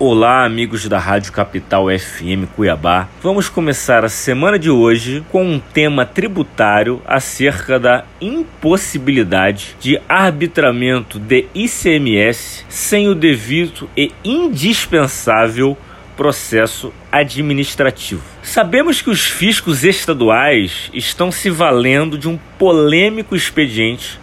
Olá, 0.00 0.44
amigos 0.44 0.86
da 0.86 0.96
Rádio 0.96 1.32
Capital 1.32 1.86
FM 1.88 2.46
Cuiabá. 2.54 3.08
Vamos 3.20 3.48
começar 3.48 4.04
a 4.04 4.08
semana 4.08 4.56
de 4.56 4.70
hoje 4.70 5.24
com 5.28 5.44
um 5.44 5.58
tema 5.58 6.06
tributário 6.06 7.02
acerca 7.04 7.80
da 7.80 8.04
impossibilidade 8.20 9.74
de 9.80 10.00
arbitramento 10.08 11.18
de 11.18 11.46
ICMS 11.52 12.64
sem 12.68 13.08
o 13.08 13.14
devido 13.16 13.90
e 13.96 14.12
indispensável 14.24 15.76
processo 16.16 16.92
administrativo. 17.10 18.22
Sabemos 18.40 19.02
que 19.02 19.10
os 19.10 19.26
fiscos 19.26 19.82
estaduais 19.82 20.92
estão 20.94 21.32
se 21.32 21.50
valendo 21.50 22.16
de 22.16 22.28
um 22.28 22.38
polêmico 22.56 23.34
expediente 23.34 24.20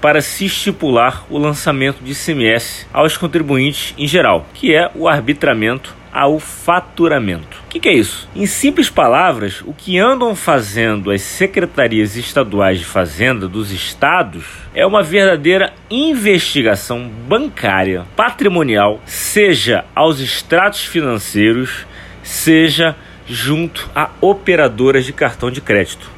para 0.00 0.20
se 0.20 0.46
estipular 0.46 1.24
o 1.28 1.38
lançamento 1.38 2.02
de 2.02 2.12
ICMS 2.12 2.86
aos 2.92 3.16
contribuintes 3.16 3.94
em 3.98 4.06
geral, 4.06 4.46
que 4.54 4.74
é 4.74 4.90
o 4.94 5.08
arbitramento 5.08 5.96
ao 6.12 6.38
faturamento. 6.40 7.62
O 7.64 7.68
que, 7.68 7.78
que, 7.78 7.88
é 7.88 7.92
isso? 7.92 8.28
Em 8.34 8.46
simples 8.46 8.90
palavras, 8.90 9.62
o 9.64 9.72
que 9.72 9.98
andam 9.98 10.34
fazendo 10.34 11.10
as 11.10 11.22
secretarias 11.22 12.16
estaduais 12.16 12.78
de 12.78 12.84
fazenda 12.84 13.46
dos 13.46 13.70
estados 13.70 14.44
é 14.74 14.86
uma 14.86 15.02
verdadeira 15.02 15.72
investigação 15.90 17.08
bancária, 17.28 18.04
patrimonial, 18.16 19.00
seja 19.04 19.84
aos 19.94 20.20
extratos 20.20 20.84
financeiros, 20.84 21.86
seja 22.22 22.96
junto 23.26 23.88
a 23.94 24.10
operadoras 24.20 25.04
de 25.04 25.12
cartão 25.12 25.50
de 25.50 25.60
crédito. 25.60 26.17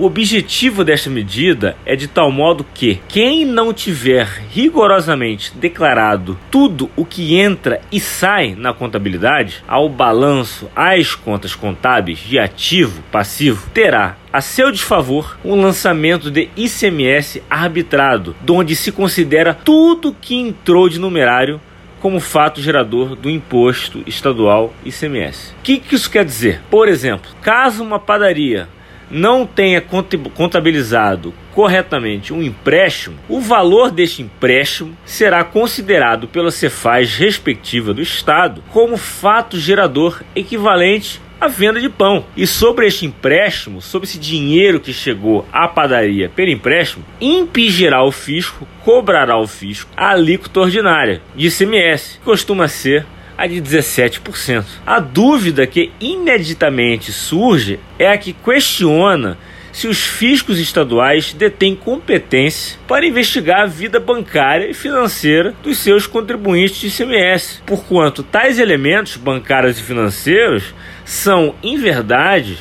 O 0.00 0.06
objetivo 0.06 0.82
desta 0.82 1.10
medida 1.10 1.76
é 1.84 1.94
de 1.94 2.08
tal 2.08 2.32
modo 2.32 2.64
que 2.72 2.98
quem 3.06 3.44
não 3.44 3.70
tiver 3.70 4.26
rigorosamente 4.50 5.52
declarado 5.54 6.38
tudo 6.50 6.90
o 6.96 7.04
que 7.04 7.38
entra 7.38 7.82
e 7.92 8.00
sai 8.00 8.54
na 8.56 8.72
contabilidade, 8.72 9.62
ao 9.68 9.90
balanço, 9.90 10.70
às 10.74 11.14
contas 11.14 11.54
contábeis 11.54 12.18
de 12.20 12.38
ativo, 12.38 13.02
passivo, 13.12 13.68
terá 13.74 14.16
a 14.32 14.40
seu 14.40 14.72
desfavor 14.72 15.38
um 15.44 15.60
lançamento 15.60 16.30
de 16.30 16.48
ICMS 16.56 17.42
arbitrado, 17.50 18.34
onde 18.48 18.74
se 18.74 18.90
considera 18.90 19.52
tudo 19.52 20.16
que 20.18 20.34
entrou 20.34 20.88
de 20.88 20.98
numerário 20.98 21.60
como 22.00 22.20
fato 22.20 22.62
gerador 22.62 23.14
do 23.14 23.28
imposto 23.28 24.02
estadual 24.06 24.72
ICMS. 24.82 25.52
O 25.58 25.62
que, 25.62 25.78
que 25.78 25.94
isso 25.94 26.10
quer 26.10 26.24
dizer? 26.24 26.62
Por 26.70 26.88
exemplo, 26.88 27.30
caso 27.42 27.84
uma 27.84 27.98
padaria 27.98 28.66
não 29.10 29.46
tenha 29.46 29.80
contabilizado 29.80 31.34
corretamente 31.52 32.32
um 32.32 32.42
empréstimo, 32.42 33.18
o 33.28 33.40
valor 33.40 33.90
deste 33.90 34.22
empréstimo 34.22 34.96
será 35.04 35.42
considerado 35.42 36.28
pela 36.28 36.50
Cefaz 36.50 37.16
respectiva 37.16 37.92
do 37.92 38.00
Estado 38.00 38.62
como 38.70 38.96
fato 38.96 39.58
gerador 39.58 40.22
equivalente 40.34 41.20
à 41.40 41.48
venda 41.48 41.80
de 41.80 41.88
pão. 41.88 42.24
E 42.36 42.46
sobre 42.46 42.86
este 42.86 43.06
empréstimo, 43.06 43.80
sobre 43.80 44.06
esse 44.06 44.18
dinheiro 44.18 44.78
que 44.78 44.92
chegou 44.92 45.46
à 45.50 45.66
padaria 45.66 46.28
pelo 46.28 46.50
empréstimo, 46.50 47.04
impingirá 47.20 48.04
o 48.04 48.12
fisco, 48.12 48.68
cobrará 48.84 49.38
o 49.38 49.46
fisco 49.46 49.90
a 49.96 50.10
alíquota 50.10 50.60
ordinária 50.60 51.22
de 51.34 51.46
ICMS, 51.46 52.18
que 52.18 52.24
costuma 52.24 52.68
ser 52.68 53.06
a 53.40 53.46
de 53.46 53.62
17%. 53.62 54.66
A 54.86 55.00
dúvida 55.00 55.66
que 55.66 55.90
imediatamente 55.98 57.10
surge 57.10 57.80
é 57.98 58.06
a 58.06 58.18
que 58.18 58.34
questiona 58.34 59.38
se 59.72 59.88
os 59.88 60.04
fiscos 60.04 60.58
estaduais 60.58 61.32
detêm 61.32 61.74
competência 61.74 62.78
para 62.86 63.06
investigar 63.06 63.62
a 63.62 63.66
vida 63.66 63.98
bancária 63.98 64.68
e 64.68 64.74
financeira 64.74 65.54
dos 65.62 65.78
seus 65.78 66.06
contribuintes 66.06 66.76
de 66.76 66.88
ICMS, 66.88 67.62
porquanto 67.64 68.22
tais 68.22 68.58
elementos 68.58 69.16
bancários 69.16 69.78
e 69.78 69.82
financeiros 69.82 70.74
são, 71.06 71.54
em 71.62 71.78
verdade, 71.78 72.58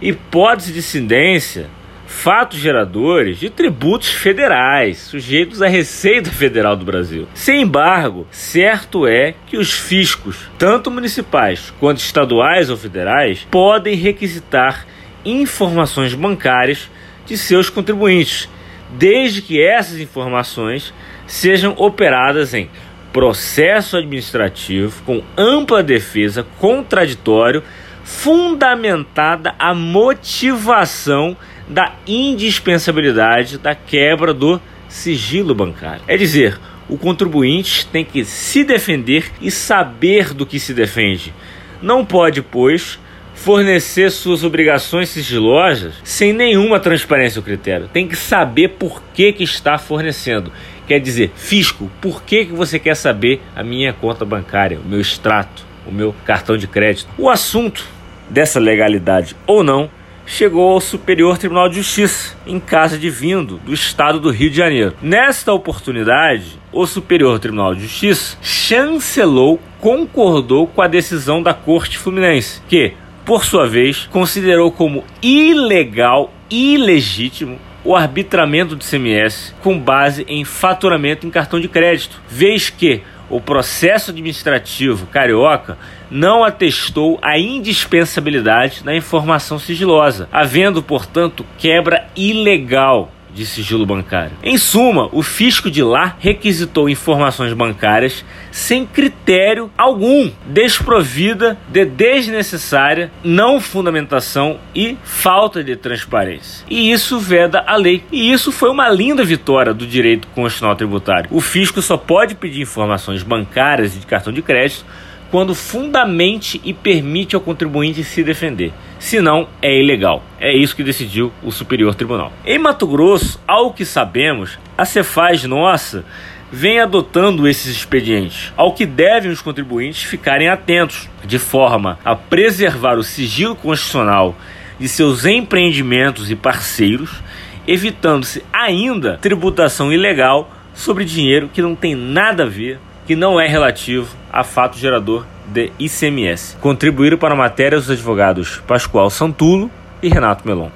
hipótese 0.00 0.72
de 0.72 0.78
incidência 0.78 1.68
fatos 2.12 2.58
geradores 2.58 3.38
de 3.38 3.50
tributos 3.50 4.10
federais 4.10 4.98
sujeitos 4.98 5.60
à 5.60 5.66
Receita 5.66 6.30
Federal 6.30 6.76
do 6.76 6.84
Brasil. 6.84 7.26
Sem 7.34 7.62
embargo, 7.62 8.28
certo 8.30 9.08
é 9.08 9.34
que 9.46 9.56
os 9.56 9.72
fiscos, 9.72 10.48
tanto 10.56 10.90
municipais 10.90 11.72
quanto 11.80 11.98
estaduais 11.98 12.70
ou 12.70 12.76
federais, 12.76 13.44
podem 13.50 13.96
requisitar 13.96 14.86
informações 15.24 16.14
bancárias 16.14 16.88
de 17.26 17.36
seus 17.36 17.68
contribuintes, 17.68 18.48
desde 18.90 19.42
que 19.42 19.60
essas 19.60 19.98
informações 19.98 20.94
sejam 21.26 21.74
operadas 21.76 22.54
em 22.54 22.70
processo 23.12 23.96
administrativo 23.96 25.02
com 25.02 25.22
ampla 25.36 25.82
defesa, 25.82 26.46
contraditório, 26.60 27.64
fundamentada 28.04 29.54
a 29.58 29.74
motivação 29.74 31.36
da 31.72 31.94
indispensabilidade 32.06 33.58
da 33.58 33.74
quebra 33.74 34.32
do 34.34 34.60
sigilo 34.88 35.54
bancário. 35.54 36.02
É 36.06 36.16
dizer, 36.16 36.58
o 36.88 36.98
contribuinte 36.98 37.86
tem 37.86 38.04
que 38.04 38.24
se 38.24 38.62
defender 38.62 39.32
e 39.40 39.50
saber 39.50 40.34
do 40.34 40.44
que 40.44 40.60
se 40.60 40.74
defende. 40.74 41.32
Não 41.80 42.04
pode, 42.04 42.42
pois, 42.42 42.98
fornecer 43.34 44.10
suas 44.10 44.44
obrigações 44.44 45.08
sigilosas 45.08 45.94
sem 46.04 46.32
nenhuma 46.32 46.78
transparência 46.78 47.40
ou 47.40 47.44
critério. 47.44 47.88
Tem 47.92 48.06
que 48.06 48.16
saber 48.16 48.68
por 48.68 49.02
que, 49.14 49.32
que 49.32 49.42
está 49.42 49.78
fornecendo. 49.78 50.52
Quer 50.86 51.00
dizer, 51.00 51.32
fisco, 51.34 51.90
por 52.00 52.22
que, 52.22 52.46
que 52.46 52.52
você 52.52 52.78
quer 52.78 52.94
saber 52.94 53.40
a 53.56 53.62
minha 53.62 53.92
conta 53.92 54.24
bancária, 54.24 54.78
o 54.78 54.86
meu 54.86 55.00
extrato, 55.00 55.64
o 55.86 55.92
meu 55.92 56.14
cartão 56.24 56.56
de 56.56 56.66
crédito? 56.66 57.08
O 57.16 57.30
assunto 57.30 57.84
dessa 58.28 58.60
legalidade 58.60 59.34
ou 59.46 59.64
não 59.64 59.90
chegou 60.26 60.72
ao 60.72 60.80
Superior 60.80 61.38
Tribunal 61.38 61.68
de 61.68 61.76
Justiça, 61.76 62.36
em 62.46 62.58
casa 62.58 62.98
de 62.98 63.10
vindo 63.10 63.58
do 63.58 63.72
estado 63.72 64.20
do 64.20 64.30
Rio 64.30 64.50
de 64.50 64.56
Janeiro. 64.56 64.94
Nesta 65.02 65.52
oportunidade, 65.52 66.58
o 66.72 66.86
Superior 66.86 67.38
Tribunal 67.38 67.74
de 67.74 67.82
Justiça 67.82 68.36
chancelou, 68.42 69.60
concordou 69.80 70.66
com 70.66 70.82
a 70.82 70.88
decisão 70.88 71.42
da 71.42 71.52
Corte 71.52 71.98
Fluminense, 71.98 72.62
que, 72.68 72.94
por 73.24 73.44
sua 73.44 73.66
vez, 73.66 74.08
considerou 74.10 74.70
como 74.70 75.04
ilegal, 75.22 76.32
ilegítimo 76.50 77.58
o 77.84 77.96
arbitramento 77.96 78.76
do 78.76 78.84
CMS 78.84 79.54
com 79.60 79.78
base 79.78 80.24
em 80.28 80.44
faturamento 80.44 81.26
em 81.26 81.30
cartão 81.30 81.60
de 81.60 81.68
crédito, 81.68 82.20
vez 82.28 82.70
que 82.70 83.02
o 83.32 83.40
processo 83.40 84.10
administrativo 84.10 85.06
carioca 85.06 85.78
não 86.10 86.44
atestou 86.44 87.18
a 87.22 87.38
indispensabilidade 87.38 88.84
da 88.84 88.94
informação 88.94 89.58
sigilosa, 89.58 90.28
havendo, 90.30 90.82
portanto, 90.82 91.44
quebra 91.56 92.06
ilegal 92.14 93.10
de 93.34 93.46
sigilo 93.46 93.86
bancário. 93.86 94.32
Em 94.42 94.58
suma, 94.58 95.08
o 95.12 95.22
fisco 95.22 95.70
de 95.70 95.82
lá 95.82 96.16
requisitou 96.18 96.88
informações 96.88 97.52
bancárias 97.52 98.24
sem 98.50 98.84
critério 98.86 99.70
algum, 99.76 100.30
desprovida 100.46 101.58
de 101.68 101.84
desnecessária 101.84 103.10
não 103.24 103.60
fundamentação 103.60 104.58
e 104.74 104.96
falta 105.04 105.64
de 105.64 105.76
transparência. 105.76 106.64
E 106.68 106.90
isso 106.90 107.18
veda 107.18 107.64
a 107.66 107.76
lei. 107.76 108.04
E 108.12 108.32
isso 108.32 108.52
foi 108.52 108.70
uma 108.70 108.88
linda 108.88 109.24
vitória 109.24 109.72
do 109.72 109.86
direito 109.86 110.28
constitucional 110.28 110.76
tributário. 110.76 111.28
O 111.32 111.40
fisco 111.40 111.80
só 111.80 111.96
pode 111.96 112.34
pedir 112.34 112.62
informações 112.62 113.22
bancárias 113.22 113.96
e 113.96 113.98
de 114.00 114.06
cartão 114.06 114.32
de 114.32 114.42
crédito 114.42 114.84
quando 115.32 115.54
fundamente 115.54 116.60
e 116.62 116.74
permite 116.74 117.34
ao 117.34 117.40
contribuinte 117.40 118.04
se 118.04 118.22
defender. 118.22 118.70
Senão, 118.98 119.48
é 119.62 119.80
ilegal. 119.80 120.22
É 120.38 120.54
isso 120.54 120.76
que 120.76 120.84
decidiu 120.84 121.32
o 121.42 121.50
Superior 121.50 121.94
Tribunal. 121.94 122.30
Em 122.44 122.58
Mato 122.58 122.86
Grosso, 122.86 123.40
ao 123.48 123.72
que 123.72 123.86
sabemos, 123.86 124.58
a 124.76 124.84
Cefaz 124.84 125.42
Nossa 125.44 126.04
vem 126.52 126.80
adotando 126.80 127.48
esses 127.48 127.74
expedientes, 127.74 128.52
ao 128.58 128.74
que 128.74 128.84
devem 128.84 129.30
os 129.30 129.40
contribuintes 129.40 130.02
ficarem 130.02 130.50
atentos, 130.50 131.08
de 131.24 131.38
forma 131.38 131.98
a 132.04 132.14
preservar 132.14 132.98
o 132.98 133.02
sigilo 133.02 133.56
constitucional 133.56 134.36
de 134.78 134.86
seus 134.86 135.24
empreendimentos 135.24 136.30
e 136.30 136.36
parceiros, 136.36 137.22
evitando-se 137.66 138.44
ainda 138.52 139.16
tributação 139.16 139.90
ilegal 139.90 140.52
sobre 140.74 141.06
dinheiro 141.06 141.48
que 141.50 141.62
não 141.62 141.74
tem 141.74 141.94
nada 141.94 142.42
a 142.42 142.46
ver 142.46 142.78
que 143.06 143.16
não 143.16 143.40
é 143.40 143.46
relativo 143.46 144.14
a 144.32 144.44
fato 144.44 144.78
gerador 144.78 145.26
de 145.46 145.72
ICMS. 145.78 146.56
Contribuíram 146.60 147.18
para 147.18 147.34
a 147.34 147.36
matéria 147.36 147.78
os 147.78 147.90
advogados 147.90 148.62
Pascoal 148.66 149.10
Santulo 149.10 149.70
e 150.02 150.08
Renato 150.08 150.46
Melon. 150.46 150.70